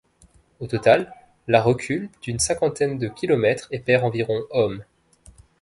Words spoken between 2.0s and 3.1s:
d'une cinquantaine de